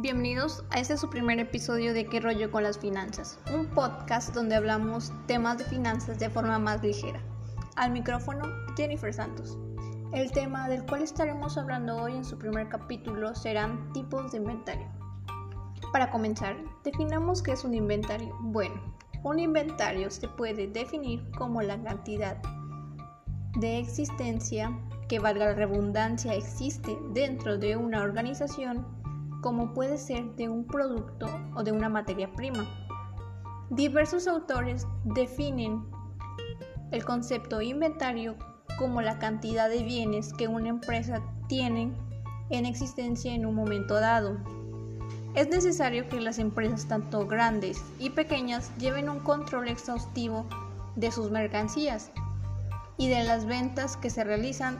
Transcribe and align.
Bienvenidos 0.00 0.62
a 0.70 0.78
este 0.78 0.96
su 0.96 1.10
primer 1.10 1.40
episodio 1.40 1.92
de 1.92 2.06
¿Qué 2.06 2.20
rollo 2.20 2.52
con 2.52 2.62
las 2.62 2.78
finanzas? 2.78 3.36
Un 3.52 3.66
podcast 3.66 4.32
donde 4.32 4.54
hablamos 4.54 5.10
temas 5.26 5.58
de 5.58 5.64
finanzas 5.64 6.20
de 6.20 6.30
forma 6.30 6.56
más 6.60 6.80
ligera. 6.84 7.20
Al 7.74 7.90
micrófono, 7.90 8.44
Jennifer 8.76 9.12
Santos. 9.12 9.58
El 10.12 10.30
tema 10.30 10.68
del 10.68 10.86
cual 10.86 11.02
estaremos 11.02 11.58
hablando 11.58 11.96
hoy 11.96 12.12
en 12.12 12.24
su 12.24 12.38
primer 12.38 12.68
capítulo 12.68 13.34
serán 13.34 13.92
tipos 13.92 14.30
de 14.30 14.38
inventario. 14.38 14.86
Para 15.92 16.12
comenzar, 16.12 16.56
definamos 16.84 17.42
qué 17.42 17.50
es 17.50 17.64
un 17.64 17.74
inventario. 17.74 18.36
Bueno, 18.38 18.80
un 19.24 19.40
inventario 19.40 20.12
se 20.12 20.28
puede 20.28 20.68
definir 20.68 21.28
como 21.32 21.60
la 21.60 21.76
cantidad 21.82 22.36
de 23.58 23.80
existencia 23.80 24.70
que 25.08 25.18
valga 25.18 25.46
la 25.46 25.54
redundancia 25.54 26.34
existe 26.34 26.96
dentro 27.12 27.58
de 27.58 27.74
una 27.74 28.02
organización 28.02 28.86
como 29.40 29.72
puede 29.72 29.98
ser 29.98 30.34
de 30.36 30.48
un 30.48 30.66
producto 30.66 31.26
o 31.54 31.62
de 31.62 31.72
una 31.72 31.88
materia 31.88 32.30
prima. 32.32 32.66
Diversos 33.70 34.26
autores 34.26 34.86
definen 35.04 35.84
el 36.90 37.04
concepto 37.04 37.60
inventario 37.60 38.36
como 38.78 39.02
la 39.02 39.18
cantidad 39.18 39.68
de 39.68 39.82
bienes 39.82 40.32
que 40.32 40.48
una 40.48 40.68
empresa 40.68 41.20
tiene 41.48 41.92
en 42.50 42.66
existencia 42.66 43.34
en 43.34 43.44
un 43.44 43.54
momento 43.54 43.94
dado. 43.94 44.38
Es 45.34 45.48
necesario 45.48 46.08
que 46.08 46.20
las 46.20 46.38
empresas 46.38 46.86
tanto 46.86 47.26
grandes 47.26 47.82
y 47.98 48.10
pequeñas 48.10 48.74
lleven 48.78 49.08
un 49.08 49.20
control 49.20 49.68
exhaustivo 49.68 50.46
de 50.96 51.12
sus 51.12 51.30
mercancías 51.30 52.10
y 52.96 53.08
de 53.08 53.22
las 53.24 53.44
ventas 53.44 53.96
que 53.96 54.10
se 54.10 54.24
realizan 54.24 54.78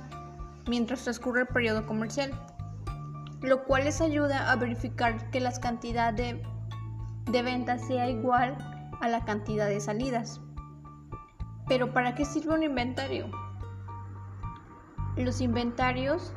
mientras 0.67 1.03
transcurre 1.03 1.43
el 1.43 1.47
periodo 1.49 1.87
comercial 1.87 2.33
lo 3.41 3.65
cual 3.65 3.85
les 3.85 4.01
ayuda 4.01 4.51
a 4.51 4.57
verificar 4.57 5.31
que 5.31 5.41
la 5.41 5.53
cantidad 5.53 6.13
de, 6.13 6.43
de 7.31 7.43
ventas 7.43 7.87
sea 7.87 8.09
igual 8.09 8.57
a 9.01 9.09
la 9.09 9.25
cantidad 9.25 9.69
de 9.69 9.81
salidas. 9.81 10.41
Pero 11.69 11.93
¿para 11.93 12.15
qué 12.15 12.25
sirve 12.25 12.55
un 12.55 12.63
inventario? 12.63 13.31
Los 15.17 15.41
inventarios 15.41 16.33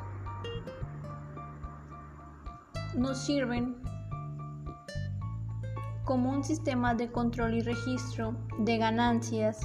nos 2.95 3.17
sirven 3.19 3.81
como 6.03 6.31
un 6.31 6.44
sistema 6.44 6.94
de 6.94 7.11
control 7.11 7.53
y 7.53 7.61
registro 7.61 8.35
de 8.59 8.77
ganancias, 8.77 9.61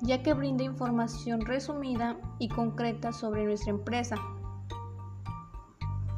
ya 0.00 0.22
que 0.22 0.34
brinda 0.34 0.64
información 0.64 1.42
resumida 1.42 2.16
y 2.38 2.48
concreta 2.48 3.12
sobre 3.12 3.44
nuestra 3.44 3.70
empresa. 3.70 4.16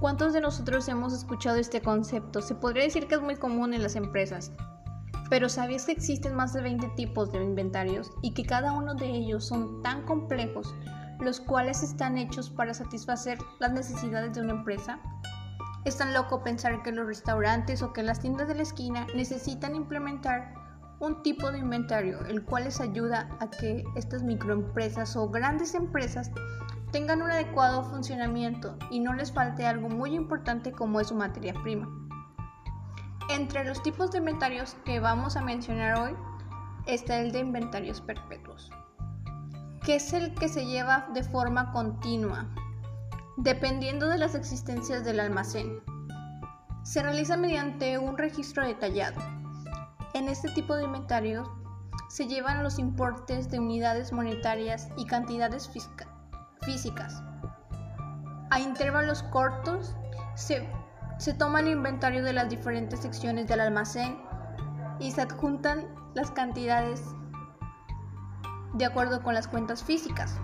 ¿Cuántos 0.02 0.32
de 0.32 0.40
nosotros 0.40 0.88
hemos 0.88 1.12
escuchado 1.12 1.58
este 1.58 1.80
concepto? 1.80 2.42
Se 2.42 2.56
podría 2.56 2.82
decir 2.82 3.06
que 3.06 3.14
es 3.14 3.20
muy 3.20 3.36
común 3.36 3.72
en 3.72 3.84
las 3.84 3.94
empresas. 3.94 4.50
Pero 5.30 5.48
¿sabías 5.48 5.86
que 5.86 5.92
existen 5.92 6.34
más 6.34 6.52
de 6.52 6.60
20 6.60 6.88
tipos 6.96 7.30
de 7.30 7.40
inventarios 7.40 8.10
y 8.20 8.34
que 8.34 8.44
cada 8.44 8.72
uno 8.72 8.96
de 8.96 9.06
ellos 9.06 9.46
son 9.46 9.80
tan 9.84 10.02
complejos, 10.04 10.74
los 11.20 11.38
cuales 11.38 11.84
están 11.84 12.18
hechos 12.18 12.50
para 12.50 12.74
satisfacer 12.74 13.38
las 13.60 13.70
necesidades 13.70 14.34
de 14.34 14.40
una 14.40 14.54
empresa? 14.54 14.98
Es 15.84 15.98
tan 15.98 16.12
loco 16.12 16.42
pensar 16.42 16.82
que 16.82 16.90
los 16.90 17.06
restaurantes 17.06 17.80
o 17.80 17.92
que 17.92 18.02
las 18.02 18.18
tiendas 18.18 18.48
de 18.48 18.56
la 18.56 18.62
esquina 18.62 19.06
necesitan 19.14 19.76
implementar 19.76 20.52
un 20.98 21.22
tipo 21.22 21.52
de 21.52 21.60
inventario, 21.60 22.26
el 22.26 22.44
cual 22.44 22.64
les 22.64 22.80
ayuda 22.80 23.28
a 23.38 23.48
que 23.50 23.84
estas 23.94 24.24
microempresas 24.24 25.14
o 25.14 25.28
grandes 25.28 25.76
empresas 25.76 26.32
tengan 26.92 27.22
un 27.22 27.30
adecuado 27.30 27.82
funcionamiento 27.84 28.76
y 28.90 29.00
no 29.00 29.14
les 29.14 29.32
falte 29.32 29.66
algo 29.66 29.88
muy 29.88 30.14
importante 30.14 30.72
como 30.72 31.00
es 31.00 31.08
su 31.08 31.14
materia 31.14 31.54
prima. 31.54 31.88
Entre 33.30 33.64
los 33.64 33.82
tipos 33.82 34.10
de 34.12 34.18
inventarios 34.18 34.76
que 34.84 35.00
vamos 35.00 35.36
a 35.36 35.42
mencionar 35.42 35.98
hoy 35.98 36.14
está 36.86 37.18
el 37.20 37.32
de 37.32 37.38
inventarios 37.38 38.02
perpetuos, 38.02 38.70
que 39.82 39.96
es 39.96 40.12
el 40.12 40.34
que 40.34 40.48
se 40.48 40.66
lleva 40.66 41.08
de 41.14 41.22
forma 41.22 41.72
continua, 41.72 42.46
dependiendo 43.38 44.08
de 44.08 44.18
las 44.18 44.34
existencias 44.34 45.02
del 45.02 45.20
almacén. 45.20 45.80
Se 46.82 47.02
realiza 47.02 47.38
mediante 47.38 47.96
un 47.96 48.18
registro 48.18 48.66
detallado. 48.66 49.18
En 50.12 50.28
este 50.28 50.50
tipo 50.50 50.76
de 50.76 50.84
inventarios 50.84 51.48
se 52.10 52.26
llevan 52.26 52.62
los 52.62 52.78
importes 52.78 53.50
de 53.50 53.60
unidades 53.60 54.12
monetarias 54.12 54.88
y 54.98 55.06
cantidades 55.06 55.70
fiscales 55.70 56.11
físicas. 56.64 57.22
A 58.50 58.60
intervalos 58.60 59.22
cortos 59.24 59.96
se, 60.34 60.68
se 61.18 61.34
toma 61.34 61.60
el 61.60 61.68
inventario 61.68 62.22
de 62.22 62.32
las 62.32 62.48
diferentes 62.48 63.00
secciones 63.00 63.48
del 63.48 63.60
almacén 63.60 64.18
y 64.98 65.10
se 65.10 65.22
adjuntan 65.22 65.86
las 66.14 66.30
cantidades 66.30 67.02
de 68.74 68.84
acuerdo 68.84 69.22
con 69.22 69.34
las 69.34 69.48
cuentas 69.48 69.82
físicas. 69.82 70.38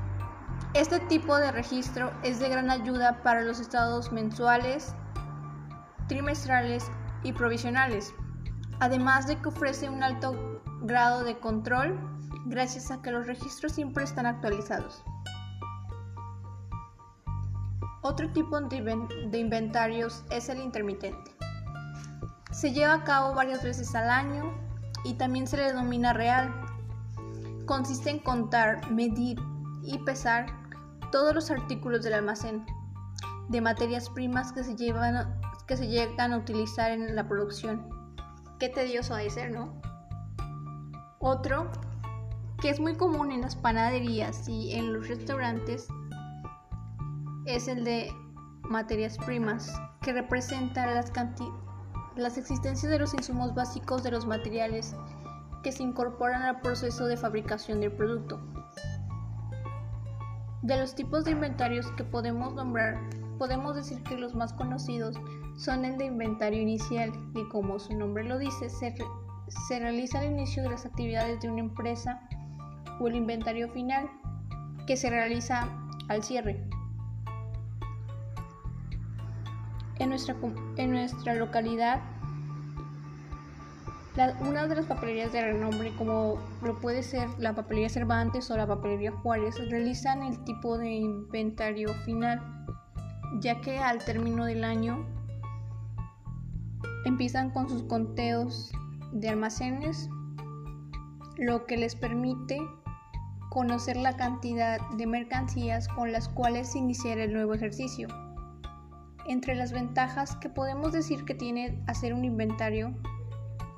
Este 0.74 1.00
tipo 1.00 1.36
de 1.36 1.50
registro 1.50 2.12
es 2.22 2.40
de 2.40 2.48
gran 2.48 2.70
ayuda 2.70 3.22
para 3.22 3.42
los 3.42 3.60
estados 3.60 4.12
mensuales, 4.12 4.94
trimestrales 6.08 6.90
y 7.22 7.32
provisionales, 7.32 8.14
además 8.80 9.26
de 9.26 9.36
que 9.36 9.48
ofrece 9.48 9.88
un 9.88 10.02
alto 10.02 10.60
grado 10.82 11.24
de 11.24 11.38
control 11.38 11.98
gracias 12.46 12.90
a 12.90 13.00
que 13.02 13.10
los 13.10 13.26
registros 13.26 13.72
siempre 13.72 14.04
están 14.04 14.26
actualizados. 14.26 15.02
Otro 18.08 18.26
tipo 18.30 18.58
de 18.58 19.38
inventarios 19.38 20.24
es 20.30 20.48
el 20.48 20.62
intermitente. 20.62 21.30
Se 22.50 22.72
lleva 22.72 22.94
a 22.94 23.04
cabo 23.04 23.34
varias 23.34 23.62
veces 23.62 23.94
al 23.94 24.08
año 24.08 24.50
y 25.04 25.12
también 25.12 25.46
se 25.46 25.58
le 25.58 25.64
denomina 25.64 26.14
real. 26.14 26.50
Consiste 27.66 28.08
en 28.08 28.20
contar, 28.20 28.90
medir 28.90 29.38
y 29.82 29.98
pesar 29.98 30.46
todos 31.12 31.34
los 31.34 31.50
artículos 31.50 32.02
del 32.02 32.14
almacén 32.14 32.64
de 33.50 33.60
materias 33.60 34.08
primas 34.08 34.54
que 34.54 34.64
se, 34.64 34.74
llevan, 34.74 35.38
que 35.66 35.76
se 35.76 35.88
llegan 35.88 36.32
a 36.32 36.38
utilizar 36.38 36.90
en 36.90 37.14
la 37.14 37.28
producción. 37.28 37.90
Qué 38.58 38.70
tedioso 38.70 39.12
ha 39.12 39.18
de 39.18 39.28
ser, 39.28 39.50
¿no? 39.50 39.82
Otro 41.18 41.70
que 42.62 42.70
es 42.70 42.80
muy 42.80 42.96
común 42.96 43.32
en 43.32 43.42
las 43.42 43.54
panaderías 43.54 44.48
y 44.48 44.72
en 44.72 44.94
los 44.94 45.08
restaurantes 45.08 45.88
es 47.56 47.68
el 47.68 47.84
de 47.84 48.12
materias 48.62 49.16
primas, 49.18 49.72
que 50.02 50.12
representa 50.12 50.86
las, 52.16 52.38
existencias 52.38 52.90
de 52.90 52.98
los 52.98 53.14
insumos 53.14 53.54
básicos 53.54 54.02
de 54.02 54.10
los 54.10 54.26
materiales 54.26 54.94
que 55.62 55.72
se 55.72 55.82
incorporan 55.82 56.42
al 56.42 56.60
proceso 56.60 57.06
de 57.06 57.16
fabricación 57.16 57.80
del 57.80 57.92
producto. 57.92 58.40
De 60.62 60.78
los 60.78 60.94
tipos 60.94 61.24
de 61.24 61.30
inventarios 61.30 61.90
que 61.92 62.04
podemos 62.04 62.54
nombrar, 62.54 62.98
podemos 63.38 63.74
decir 63.74 64.02
que 64.02 64.16
los 64.16 64.34
más 64.34 64.52
conocidos 64.52 65.16
son 65.56 65.84
el 65.84 65.96
de 65.96 66.06
inventario 66.06 66.60
inicial, 66.60 67.12
que 67.34 67.48
como 67.48 67.78
su 67.78 67.96
nombre 67.96 68.24
lo 68.24 68.38
dice, 68.38 68.68
se 68.68 69.78
realiza 69.78 70.18
al 70.18 70.26
inicio 70.26 70.62
de 70.62 70.70
las 70.70 70.84
actividades 70.84 71.40
de 71.40 71.48
una 71.48 71.60
empresa, 71.60 72.20
o 73.00 73.08
el 73.08 73.16
inventario 73.16 73.68
final, 73.70 74.10
que 74.86 74.96
se 74.96 75.08
realiza 75.08 75.68
al 76.08 76.22
cierre. 76.22 76.68
En 79.98 80.10
nuestra, 80.10 80.36
en 80.76 80.90
nuestra 80.92 81.34
localidad, 81.34 82.00
una 84.40 84.66
de 84.66 84.74
las 84.74 84.86
papelerías 84.86 85.32
de 85.32 85.42
renombre, 85.42 85.94
como 85.96 86.38
lo 86.62 86.78
puede 86.80 87.02
ser 87.02 87.28
la 87.38 87.54
papelería 87.54 87.88
Cervantes 87.88 88.50
o 88.50 88.56
la 88.56 88.66
papelería 88.66 89.12
Juárez, 89.12 89.56
realizan 89.70 90.22
el 90.22 90.42
tipo 90.44 90.76
de 90.76 90.90
inventario 90.90 91.94
final, 92.04 92.42
ya 93.40 93.60
que 93.60 93.78
al 93.78 94.04
término 94.04 94.44
del 94.44 94.64
año 94.64 95.06
empiezan 97.04 97.50
con 97.50 97.68
sus 97.68 97.84
conteos 97.84 98.72
de 99.12 99.28
almacenes, 99.28 100.08
lo 101.36 101.64
que 101.66 101.76
les 101.76 101.94
permite 101.94 102.60
conocer 103.50 103.96
la 103.96 104.16
cantidad 104.16 104.80
de 104.96 105.06
mercancías 105.06 105.86
con 105.88 106.10
las 106.10 106.28
cuales 106.28 106.74
iniciar 106.74 107.18
el 107.18 107.32
nuevo 107.32 107.54
ejercicio. 107.54 108.08
Entre 109.28 109.54
las 109.54 109.72
ventajas 109.72 110.36
que 110.36 110.48
podemos 110.48 110.90
decir 110.90 111.26
que 111.26 111.34
tiene 111.34 111.84
hacer 111.86 112.14
un 112.14 112.24
inventario 112.24 112.94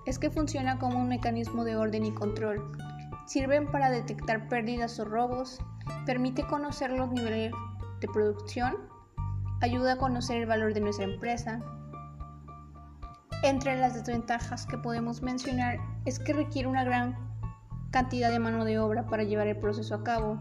es 0.06 0.20
que 0.20 0.30
funciona 0.30 0.78
como 0.78 1.00
un 1.00 1.08
mecanismo 1.08 1.64
de 1.64 1.74
orden 1.74 2.04
y 2.04 2.12
control. 2.12 2.70
Sirven 3.26 3.68
para 3.68 3.90
detectar 3.90 4.48
pérdidas 4.48 5.00
o 5.00 5.04
robos, 5.04 5.58
permite 6.06 6.46
conocer 6.46 6.92
los 6.92 7.10
niveles 7.10 7.52
de 8.00 8.06
producción, 8.06 8.76
ayuda 9.60 9.94
a 9.94 9.98
conocer 9.98 10.36
el 10.36 10.46
valor 10.46 10.72
de 10.72 10.82
nuestra 10.82 11.06
empresa. 11.06 11.58
Entre 13.42 13.76
las 13.76 13.94
desventajas 13.94 14.66
que 14.66 14.78
podemos 14.78 15.20
mencionar 15.20 15.78
es 16.04 16.20
que 16.20 16.32
requiere 16.32 16.68
una 16.68 16.84
gran 16.84 17.16
cantidad 17.90 18.30
de 18.30 18.38
mano 18.38 18.64
de 18.64 18.78
obra 18.78 19.04
para 19.06 19.24
llevar 19.24 19.48
el 19.48 19.58
proceso 19.58 19.96
a 19.96 20.04
cabo, 20.04 20.40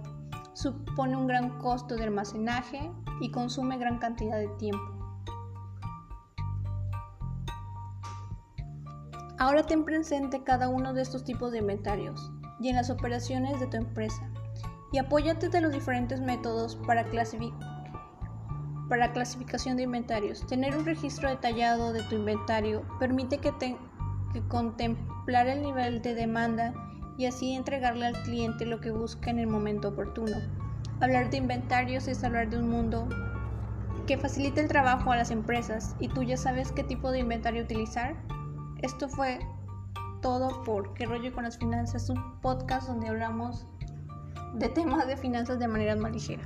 supone 0.54 1.18
un 1.18 1.26
gran 1.26 1.58
costo 1.58 1.96
de 1.96 2.04
almacenaje 2.04 2.92
y 3.22 3.32
consume 3.32 3.80
gran 3.80 3.98
cantidad 3.98 4.38
de 4.38 4.50
tiempo. 4.60 4.99
Ahora 9.40 9.64
ten 9.64 9.86
presente 9.86 10.44
cada 10.44 10.68
uno 10.68 10.94
de 10.94 11.02
estos 11.02 11.24
tipos 11.24 11.54
de 11.54 11.60
inventarios 11.60 12.30
y 12.60 12.68
en 12.68 12.76
las 12.76 12.90
operaciones 12.90 13.58
de 13.62 13.68
tu 13.68 13.78
empresa 13.78 14.30
y 14.92 14.98
apóyate 14.98 15.48
de 15.48 15.62
los 15.62 15.72
diferentes 15.72 16.20
métodos 16.20 16.76
para, 16.86 17.06
clasificación 19.14 19.78
de 19.78 19.84
inventarios. 19.84 20.46
Tener 20.46 20.76
un 20.76 20.84
registro 20.86 21.30
detallado 21.30 21.94
de 21.94 22.04
tu 22.04 22.16
inventario 22.16 22.86
permite 23.00 23.38
que, 23.38 23.54
que 24.34 24.42
contemplar 24.50 25.48
el 25.48 25.62
nivel 25.62 26.02
de 26.02 26.16
demanda 26.16 26.74
y 27.18 27.26
así 27.26 27.54
entregarle 27.54 28.08
al 28.08 28.22
cliente 28.24 28.66
lo 28.66 28.82
que 28.82 28.92
busca 28.92 29.30
en 29.30 29.40
el 29.40 29.48
momento 29.48 29.88
oportuno. 29.88 30.36
Hablar 31.00 31.30
de 31.30 31.38
inventarios 31.38 32.10
es 32.10 32.26
hablar 32.26 32.50
de 32.50 32.58
un 32.58 32.68
mundo 32.70 33.08
que 34.06 34.18
facilite 34.18 34.60
el 34.60 34.68
trabajo 34.68 35.14
a 35.14 35.16
las 35.16 35.32
empresas 35.32 35.96
y 35.98 36.10
tú 36.10 36.24
ya 36.24 36.36
sabes 36.36 36.74
qué 36.74 36.84
tipo 36.84 37.10
de 37.12 37.20
inventario 37.20 37.64
utilizar. 37.64 38.18
Esto 38.82 39.10
fue 39.10 39.40
todo 40.22 40.64
por 40.64 40.94
¿Qué 40.94 41.06
rollo 41.06 41.34
con 41.34 41.44
las 41.44 41.58
finanzas? 41.58 42.10
Un 42.10 42.40
podcast 42.40 42.88
donde 42.88 43.10
hablamos 43.10 43.68
de 44.54 44.70
temas 44.70 45.06
de 45.06 45.18
finanzas 45.18 45.60
de 45.60 45.68
manera 45.68 45.96
más 45.98 46.14
ligera. 46.14 46.44